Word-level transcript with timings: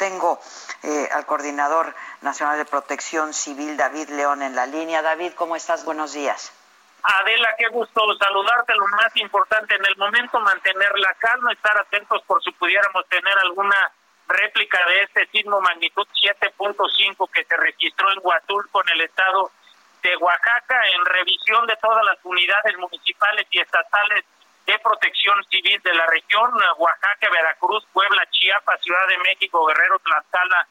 Tengo 0.00 0.40
eh, 0.82 1.10
al 1.12 1.26
coordinador 1.26 1.94
nacional 2.22 2.56
de 2.56 2.64
protección 2.64 3.34
civil, 3.34 3.76
David 3.76 4.08
León, 4.08 4.40
en 4.40 4.56
la 4.56 4.64
línea. 4.64 5.02
David, 5.02 5.32
¿cómo 5.34 5.56
estás? 5.56 5.84
Buenos 5.84 6.14
días. 6.14 6.54
Adela, 7.02 7.54
qué 7.58 7.68
gusto 7.68 8.00
saludarte. 8.18 8.74
Lo 8.76 8.86
más 8.86 9.14
importante 9.16 9.74
en 9.74 9.84
el 9.84 9.94
momento, 9.98 10.40
mantener 10.40 10.98
la 10.98 11.12
calma, 11.18 11.52
estar 11.52 11.78
atentos 11.78 12.22
por 12.22 12.42
si 12.42 12.50
pudiéramos 12.52 13.06
tener 13.10 13.38
alguna 13.40 13.76
réplica 14.26 14.78
de 14.88 15.02
este 15.02 15.26
sismo 15.26 15.60
magnitud 15.60 16.06
7.5 16.24 17.30
que 17.30 17.44
se 17.44 17.56
registró 17.58 18.10
en 18.10 18.20
Huatulco, 18.22 18.82
en 18.82 18.88
el 18.94 19.02
estado 19.02 19.50
de 20.02 20.16
Oaxaca, 20.16 20.80
en 20.94 21.04
revisión 21.04 21.66
de 21.66 21.76
todas 21.76 22.02
las 22.06 22.16
unidades 22.24 22.74
municipales 22.78 23.46
y 23.50 23.60
estatales 23.60 24.24
de 24.70 24.78
protección 24.78 25.42
civil 25.50 25.80
de 25.82 25.94
la 25.94 26.06
región, 26.06 26.52
Oaxaca, 26.78 27.28
Veracruz, 27.28 27.84
Puebla, 27.92 28.24
Chiapas, 28.30 28.80
Ciudad 28.80 29.06
de 29.08 29.18
México, 29.18 29.66
Guerrero, 29.66 29.98
Tlaxcala, 29.98 30.66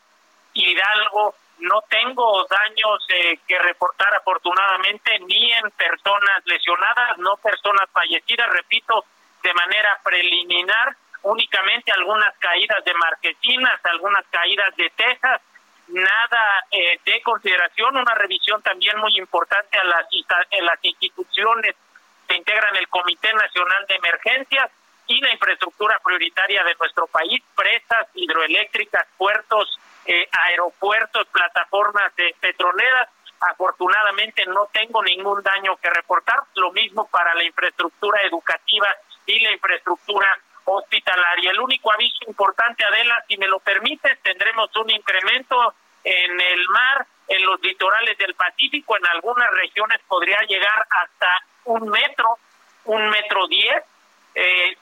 Hidalgo. 0.54 1.36
No 1.60 1.82
tengo 1.90 2.48
daños 2.48 3.06
eh, 3.10 3.40
que 3.46 3.60
reportar 3.60 4.16
afortunadamente, 4.16 5.20
ni 5.20 5.52
en 5.52 5.70
personas 5.72 6.42
lesionadas, 6.46 7.18
no 7.18 7.36
personas 7.38 7.90
fallecidas, 7.92 8.50
repito, 8.52 9.04
de 9.44 9.54
manera 9.54 10.00
preliminar, 10.02 10.96
únicamente 11.24 11.92
algunas 11.92 12.38
caídas 12.38 12.82
de 12.86 12.94
marquesinas, 12.94 13.84
algunas 13.84 14.26
caídas 14.32 14.74
de 14.78 14.90
tejas, 14.92 15.42
nada 15.90 16.66
eh, 16.72 17.00
de 17.04 17.22
consideración, 17.22 17.98
una 17.98 18.16
revisión 18.16 18.62
también 18.62 18.98
muy 19.00 19.18
importante 19.18 19.78
a 19.78 19.84
las, 19.84 20.06
instituciones 20.84 21.76
que 22.30 22.36
integran 22.36 22.76
el 22.76 22.88
Comité 22.88 23.34
Nacional 23.34 23.86
de 23.88 23.96
Emergencias 23.96 24.70
y 25.08 25.20
la 25.20 25.34
infraestructura 25.34 26.00
prioritaria 26.04 26.64
de 26.64 26.76
nuestro 26.80 27.08
país, 27.08 27.42
presas 27.56 28.08
hidroeléctricas, 28.14 29.08
puertos, 29.18 29.80
eh, 30.06 30.30
aeropuertos, 30.32 31.28
plataformas 31.28 32.16
de 32.16 32.36
petroleras. 32.40 33.10
Afortunadamente 33.40 34.46
no 34.46 34.68
tengo 34.72 35.02
ningún 35.02 35.42
daño 35.42 35.78
que 35.78 35.90
reportar, 35.90 36.44
lo 36.56 36.72
mismo 36.72 37.08
para 37.08 37.34
la 37.34 37.44
infraestructura 37.44 38.22
educativa 38.22 38.88
y 39.26 39.40
la 39.40 39.52
infraestructura 39.52 40.38
hospitalaria. 40.66 41.50
El 41.50 41.60
único 41.60 41.92
aviso 41.92 42.26
importante, 42.28 42.86
Adela, 42.86 43.24
si 43.28 43.38
me 43.38 43.48
lo 43.48 43.60
permites, 43.60 44.22
tendremos 44.22 44.70
un 44.76 44.92
incremento 44.92 45.74
en 46.04 46.40
el 46.40 46.68
mar, 46.70 47.08
en 47.28 47.46
los 47.46 47.60
litorales 47.62 48.18
del 48.20 48.36
Pacífico, 48.36 48.96
en 48.98 49.06
algunas 49.08 49.50
regiones 49.52 50.00
podría 50.08 50.40
llegar 50.42 50.86
hasta 50.90 51.44
un 51.70 51.88
metro, 51.90 52.38
un 52.86 53.10
metro 53.10 53.48
diez 53.48 53.84
eh, 54.34 54.78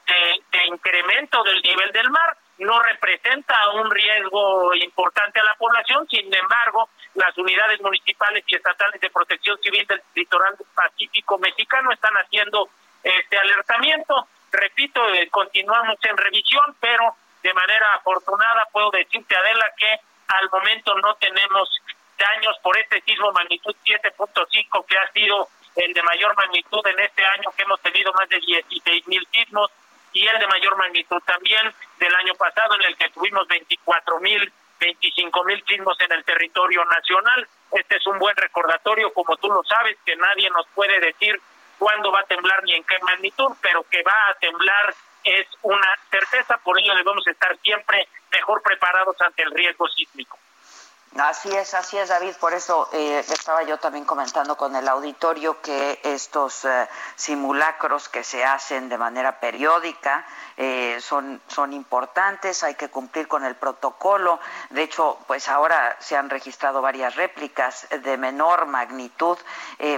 de, 0.52 0.66
incremento 0.67 1.44
del 1.44 1.61
nivel 1.61 1.91
del 1.91 2.09
mar. 2.09 2.38
No 2.59 2.81
representa 2.81 3.55
un 3.75 3.91
riesgo 3.91 4.73
importante 4.73 5.39
a 5.39 5.44
la 5.44 5.55
población, 5.55 6.07
sin 6.09 6.33
embargo, 6.33 6.89
las 7.13 7.38
unidades 7.38 7.79
municipales 7.81 8.44
y 8.47 8.55
estatales 8.55 8.99
de 8.99 9.09
protección 9.11 9.59
civil 9.61 9.85
del 9.85 10.02
litoral 10.16 10.56
pacífico 10.73 11.38
mexicano 11.38 11.91
están 11.91 12.16
haciendo 12.16 12.69
este 13.03 13.38
alertamiento. 13.38 14.28
Repito, 14.51 15.07
eh, 15.13 15.28
continuamos 15.29 15.97
en 16.01 16.17
revisión, 16.17 16.75
pero 16.79 17.16
de 17.44 17.53
manera 17.53 17.94
afortunada 17.95 18.67
puedo 18.72 18.89
decirte, 18.91 19.35
Adela, 19.35 19.67
que 19.78 20.00
al 20.29 20.50
momento 20.50 20.95
no 20.95 21.13
tenemos 21.16 21.69
daños 22.17 22.57
por 22.63 22.78
este 22.78 23.01
sismo 23.01 23.31
magnitud 23.33 23.75
7.5 23.85 24.85
que 24.85 24.97
ha 24.97 25.12
sido 25.12 25.47
el 25.77 25.93
de 25.93 26.01
mayor 26.03 26.35
magnitud 26.35 26.85
en 26.88 26.99
este 26.99 27.23
año 27.25 27.51
que 27.55 27.63
hemos 27.63 27.79
tenido 27.81 28.11
más 28.13 28.27
de 28.29 28.39
16 28.39 29.07
mil 29.07 29.25
sismos 29.31 29.71
y 30.11 30.25
el 30.25 30.39
de 30.39 30.47
mayor 30.47 30.75
magnitud 30.75 31.21
también 31.25 31.71
del 31.99 32.15
año 32.15 32.33
pasado 32.35 32.75
en 32.75 32.83
el 32.83 32.97
que 32.97 33.09
tuvimos 33.09 33.47
24 33.47 34.19
mil, 34.19 34.51
25 34.79 35.43
mil 35.43 35.63
sismos 35.65 35.99
en 36.01 36.11
el 36.11 36.23
territorio 36.23 36.83
nacional. 36.85 37.47
Este 37.71 37.97
es 37.97 38.07
un 38.07 38.17
buen 38.17 38.35
recordatorio, 38.35 39.13
como 39.13 39.38
tú 39.38 39.49
lo 39.49 39.63
sabes, 39.63 39.97
que 40.05 40.15
nadie 40.15 40.49
nos 40.49 40.67
puede 40.73 40.99
decir 40.99 41.39
cuándo 41.77 42.11
va 42.11 42.21
a 42.21 42.25
temblar 42.25 42.63
ni 42.63 42.73
en 42.73 42.83
qué 42.83 42.97
magnitud, 43.03 43.51
pero 43.61 43.83
que 43.83 44.01
va 44.01 44.29
a 44.31 44.33
temblar 44.39 44.95
es 45.23 45.47
una 45.61 45.94
certeza, 46.09 46.57
por 46.63 46.79
ello 46.79 46.95
debemos 46.95 47.27
estar 47.27 47.55
siempre 47.59 48.07
mejor 48.31 48.61
preparados 48.63 49.15
ante 49.21 49.44
el 49.44 49.51
riesgo 49.51 49.88
sísmico. 49.89 50.39
Así 51.19 51.50
es, 51.50 51.73
así 51.73 51.97
es, 51.97 52.09
David. 52.09 52.35
Por 52.39 52.53
eso 52.53 52.89
eh, 52.94 53.25
estaba 53.28 53.63
yo 53.63 53.79
también 53.79 54.05
comentando 54.05 54.55
con 54.55 54.75
el 54.75 54.88
auditorio 54.88 55.59
que 55.61 56.00
estos 56.03 56.63
eh, 56.66 56.88
simulacros 57.16 58.07
que 58.07 58.23
se 58.23 58.45
hacen 58.45 58.88
de 58.88 59.00
manera 59.00 59.39
periódica 59.39 60.27
eh, 60.57 61.00
son, 61.01 61.41
son 61.47 61.73
importantes, 61.73 62.63
hay 62.63 62.75
que 62.75 62.89
cumplir 62.89 63.27
con 63.27 63.44
el 63.45 63.56
protocolo. 63.56 64.39
De 64.69 64.83
hecho, 64.83 65.17
pues 65.25 65.50
ahora 65.50 65.97
se 66.00 66.16
han 66.16 66.29
registrado 66.29 66.83
varias 66.83 67.16
réplicas 67.16 67.88
de 67.89 68.17
menor 68.17 68.67
magnitud, 68.67 69.38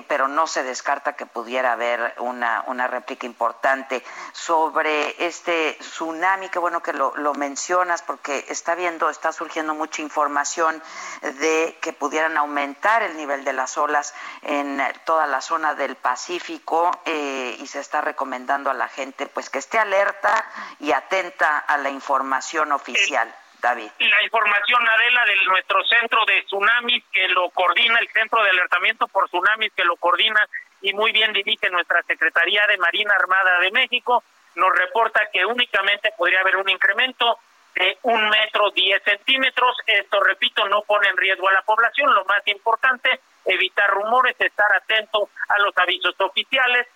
pero 0.08 0.28
no 0.28 0.48
se 0.48 0.64
descarta 0.64 1.14
que 1.14 1.26
pudiera 1.26 1.74
haber 1.74 2.16
una, 2.20 2.64
una 2.68 2.88
réplica 2.88 3.26
importante 3.26 4.04
sobre 4.34 5.26
este 5.26 5.78
tsunami. 5.80 6.50
Qué 6.50 6.60
bueno 6.60 6.82
que 6.82 6.94
lo, 6.94 7.16
lo 7.16 7.34
mencionas 7.34 8.02
porque 8.02 8.46
está 8.50 8.76
viendo, 8.76 9.10
está 9.10 9.32
surgiendo 9.32 9.74
mucha 9.74 10.02
información 10.02 10.82
de 11.22 11.78
que 11.82 11.94
pudieran 11.94 12.38
aumentar 12.38 13.04
el 13.04 13.18
nivel 13.18 13.44
de 13.44 13.54
las 13.54 13.78
olas 13.78 14.14
en 14.44 14.82
toda 15.06 15.28
la 15.28 15.42
zona 15.42 15.76
del 15.76 15.96
Pacífico 15.96 16.92
eh, 17.06 17.56
y 17.60 17.68
se 17.68 17.80
está 17.80 18.02
recomendando 18.02 18.70
a 18.70 18.74
la 18.74 18.88
gente 18.88 19.28
pues 19.28 19.50
que 19.50 19.60
esté 19.60 19.80
alerta 19.80 20.46
y 20.80 20.92
atenta 20.92 21.60
a 21.60 21.78
la 21.78 21.90
información 21.90 22.72
oficial. 22.72 23.34
David. 23.62 23.92
La 24.00 24.24
información, 24.24 24.88
Adela, 24.88 25.26
de 25.26 25.36
nuestro 25.46 25.84
centro 25.84 26.26
de 26.26 26.44
tsunamis 26.44 27.04
que 27.12 27.28
lo 27.28 27.50
coordina, 27.50 28.00
el 28.00 28.08
centro 28.10 28.42
de 28.42 28.52
alertamiento 28.52 29.08
por 29.10 29.28
tsunamis 29.28 29.74
que 29.74 29.84
lo 29.84 29.98
coordina 29.98 30.48
y 30.82 30.94
muy 30.94 31.12
bien 31.12 31.34
dirige 31.34 31.70
nuestra 31.70 32.02
Secretaría 32.04 32.66
de 32.68 32.78
Marina 32.78 33.14
Armada 33.20 33.60
de 33.60 33.72
México, 33.72 34.24
nos 34.56 34.74
reporta 34.78 35.28
que 35.32 35.46
únicamente 35.46 36.14
podría 36.18 36.40
haber 36.42 36.58
un 36.58 36.70
incremento 36.70 37.40
de 37.76 37.98
un 38.04 38.30
metro 38.30 38.70
diez 38.72 39.02
centímetros. 39.04 39.76
Esto, 39.86 40.22
repito, 40.22 40.68
no 40.68 40.82
pone 40.84 41.08
en 41.08 41.18
riesgo 41.18 41.48
a 41.50 41.54
la 41.54 41.62
población. 41.62 42.14
Lo 42.14 42.26
más 42.26 42.46
importante, 42.48 43.22
evitar 43.46 43.90
rumores, 43.90 44.36
estar 44.40 44.76
atento 44.76 45.30
a 45.48 45.60
los 45.60 45.78
avisos 45.78 46.16
oficiales 46.20 46.88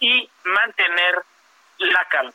y 0.00 0.28
mantener 0.44 1.22
la 1.78 2.04
calma. 2.06 2.32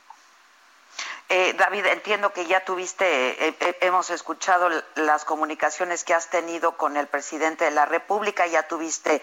Eh, 1.29 1.53
David, 1.57 1.85
entiendo 1.87 2.31
que 2.31 2.45
ya 2.45 2.63
tuviste, 2.63 3.47
eh, 3.47 3.55
eh, 3.59 3.77
hemos 3.81 4.09
escuchado 4.11 4.69
las 4.95 5.25
comunicaciones 5.25 6.05
que 6.05 6.13
has 6.13 6.29
tenido 6.29 6.77
con 6.77 6.95
el 6.95 7.07
presidente 7.07 7.65
de 7.65 7.71
la 7.71 7.85
República, 7.85 8.47
ya 8.47 8.67
tuviste 8.67 9.21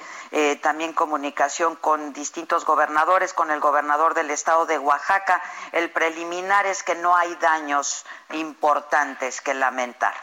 también 0.60 0.92
comunicación 0.92 1.76
con 1.76 2.12
distintos 2.12 2.64
gobernadores, 2.64 3.32
con 3.32 3.50
el 3.50 3.60
gobernador 3.60 4.14
del 4.14 4.30
estado 4.30 4.66
de 4.66 4.78
Oaxaca. 4.78 5.40
El 5.72 5.90
preliminar 5.90 6.66
es 6.66 6.82
que 6.82 6.94
no 6.94 7.16
hay 7.16 7.34
daños 7.36 8.04
importantes 8.32 9.40
que 9.40 9.54
lamentar. 9.54 10.14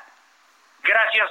Gracias 0.84 1.30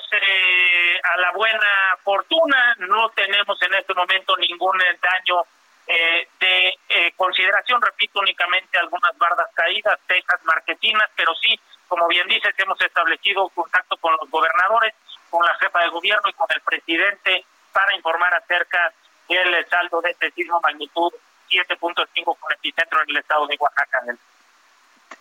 a 1.02 1.16
la 1.18 1.32
buena 1.32 1.98
fortuna, 2.02 2.76
no 2.78 3.10
tenemos 3.10 3.60
en 3.62 3.74
este 3.74 3.94
momento 3.94 4.36
ningún 4.36 4.78
daño 4.78 5.44
eh, 5.92 6.28
de 6.38 6.78
eh, 6.88 7.12
consideración, 7.16 7.82
repito, 7.82 8.20
únicamente 8.20 8.78
algunas 8.78 9.16
bardas 9.18 9.48
caídas, 9.54 9.98
tejas, 10.06 10.40
marquetinas, 10.44 11.10
pero 11.16 11.34
sí, 11.34 11.58
como 11.88 12.06
bien 12.06 12.28
dices, 12.28 12.54
hemos 12.58 12.80
establecido 12.80 13.48
contacto 13.48 13.96
con 13.96 14.16
los 14.20 14.30
gobernadores, 14.30 14.94
con 15.28 15.44
la 15.44 15.52
jefa 15.56 15.80
de 15.80 15.88
gobierno 15.88 16.28
y 16.28 16.32
con 16.34 16.46
el 16.54 16.60
presidente 16.60 17.44
para 17.72 17.96
informar 17.96 18.32
acerca 18.34 18.92
del 19.28 19.68
saldo 19.68 20.00
de 20.00 20.10
este 20.10 20.30
sismo 20.30 20.60
magnitud 20.60 21.12
7.5 21.50 22.38
con 22.38 22.52
epicentro 22.52 23.02
en 23.02 23.10
el 23.10 23.16
estado 23.16 23.48
de 23.48 23.56
Oaxaca. 23.58 24.00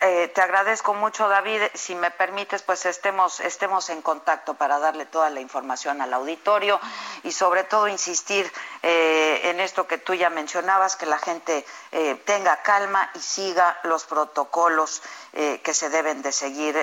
Eh, 0.02 0.28
te 0.28 0.40
agradezco 0.40 0.94
mucho, 0.94 1.28
David. 1.28 1.60
Si 1.74 1.94
me 1.94 2.10
permites, 2.10 2.62
pues 2.62 2.86
estemos, 2.86 3.38
estemos 3.40 3.90
en 3.90 4.00
contacto 4.00 4.54
para 4.54 4.78
darle 4.78 5.04
toda 5.04 5.28
la 5.28 5.40
información 5.40 6.00
al 6.00 6.14
auditorio 6.14 6.80
y 7.22 7.32
sobre 7.32 7.64
todo 7.64 7.86
insistir 7.86 8.50
eh, 8.82 9.40
en 9.44 9.60
esto 9.60 9.86
que 9.86 9.98
tú 9.98 10.14
ya 10.14 10.30
mencionabas, 10.30 10.96
que 10.96 11.04
la 11.04 11.18
gente 11.18 11.66
eh, 11.92 12.14
tenga 12.24 12.62
calma 12.62 13.10
y 13.14 13.18
siga 13.18 13.78
los 13.82 14.04
protocolos 14.04 15.02
que 15.32 15.74
se 15.74 15.90
deben 15.90 16.22
de 16.22 16.32
seguir 16.32 16.76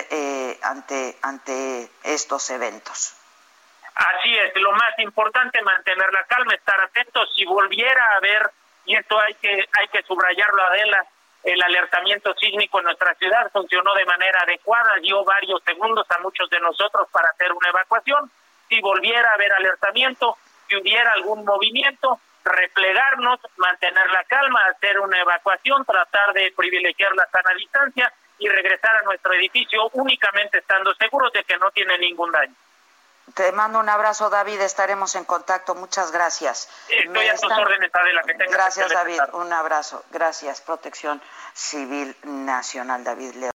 ante, 0.62 1.18
ante 1.20 1.90
estos 2.02 2.48
eventos. 2.48 3.14
Así 3.94 4.34
es, 4.38 4.52
lo 4.54 4.72
más 4.72 4.98
importante 4.98 5.60
mantener 5.60 6.10
la 6.14 6.24
calma, 6.24 6.54
estar 6.54 6.80
atentos. 6.80 7.30
Si 7.34 7.44
volviera 7.44 8.02
a 8.02 8.16
haber, 8.16 8.50
y 8.86 8.96
esto 8.96 9.20
hay 9.20 9.34
que, 9.34 9.68
hay 9.78 9.88
que 9.88 10.02
subrayarlo, 10.04 10.62
Adela, 10.62 11.06
el 11.44 11.62
alertamiento 11.62 12.34
sísmico 12.34 12.78
en 12.78 12.86
nuestra 12.86 13.14
ciudad 13.14 13.50
funcionó 13.52 13.94
de 13.94 14.04
manera 14.04 14.40
adecuada, 14.40 14.94
dio 15.00 15.24
varios 15.24 15.62
segundos 15.64 16.06
a 16.10 16.18
muchos 16.20 16.50
de 16.50 16.60
nosotros 16.60 17.08
para 17.10 17.28
hacer 17.30 17.52
una 17.52 17.68
evacuación. 17.68 18.30
Si 18.68 18.80
volviera 18.80 19.30
a 19.30 19.34
haber 19.34 19.52
alertamiento, 19.52 20.36
si 20.68 20.76
hubiera 20.76 21.10
algún 21.12 21.44
movimiento, 21.44 22.20
replegarnos, 22.44 23.40
mantener 23.56 24.10
la 24.10 24.24
calma, 24.24 24.64
hacer 24.66 24.98
una 25.00 25.20
evacuación, 25.20 25.84
tratar 25.84 26.32
de 26.32 26.52
privilegiar 26.56 27.14
la 27.14 27.26
sana 27.30 27.54
distancia 27.54 28.12
y 28.38 28.48
regresar 28.48 28.96
a 28.96 29.02
nuestro 29.02 29.32
edificio 29.34 29.88
únicamente 29.94 30.58
estando 30.58 30.94
seguros 30.94 31.32
de 31.32 31.44
que 31.44 31.56
no 31.56 31.70
tiene 31.70 31.98
ningún 31.98 32.30
daño. 32.30 32.54
Te 33.38 33.52
mando 33.52 33.78
un 33.78 33.88
abrazo, 33.88 34.30
David. 34.30 34.60
Estaremos 34.62 35.14
en 35.14 35.22
contacto. 35.22 35.76
Muchas 35.76 36.10
gracias. 36.10 36.68
Estoy 36.88 37.28
a 37.28 37.36
tus 37.36 37.52
órdenes, 37.52 37.88
Adela. 37.94 38.22
Que 38.26 38.34
tengas 38.34 38.52
gracias, 38.52 38.92
David. 38.92 39.20
Un 39.34 39.52
abrazo. 39.52 40.04
Gracias. 40.10 40.60
Protección 40.60 41.22
Civil 41.54 42.16
Nacional, 42.24 43.04
David 43.04 43.34
Leo. 43.36 43.50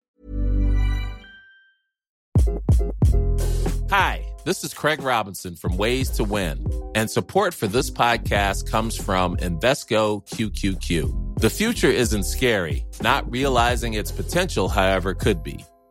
Hi, 3.91 4.25
this 4.45 4.63
is 4.63 4.73
Craig 4.73 5.03
Robinson 5.03 5.57
from 5.57 5.77
Ways 5.77 6.11
to 6.11 6.23
Win, 6.23 6.65
and 6.95 7.11
support 7.11 7.53
for 7.53 7.67
this 7.67 7.91
podcast 7.91 8.71
comes 8.71 8.97
from 8.97 9.37
Invesco 9.39 10.25
QQQ. 10.29 11.41
The 11.41 11.51
future 11.51 11.91
isn't 11.91 12.23
scary. 12.23 12.87
Not 13.03 13.29
realizing 13.29 13.95
its 13.95 14.13
potential, 14.13 14.69
however, 14.69 15.13
could 15.13 15.43
be. 15.43 15.67